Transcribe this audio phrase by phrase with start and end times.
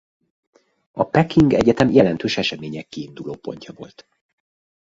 [0.91, 4.07] A Peking Egyetem jelentős események kiindulópontja volt.